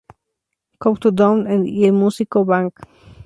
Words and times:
Countdown" 0.79 1.45
y 1.67 1.83
en 1.83 1.93
el 1.93 1.93
Music 1.93 2.27
Bank. 2.43 2.73